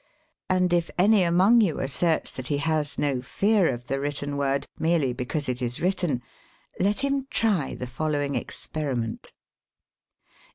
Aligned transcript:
And 0.49 0.73
if 0.73 0.89
anj 0.97 1.27
among 1.27 1.61
you 1.61 1.79
asserts 1.79 2.31
that 2.31 2.47
he 2.47 2.57
has 2.57 2.97
no 2.97 3.21
fear 3.21 3.71
of 3.71 3.85
the 3.85 3.99
written 3.99 4.35
word, 4.35 4.65
merely 4.79 5.13
because 5.13 5.47
it 5.47 5.61
is 5.61 5.79
written, 5.79 6.23
let 6.79 7.01
him 7.01 7.27
try 7.29 7.75
the 7.75 7.85
following 7.85 8.33
experiment. 8.33 9.31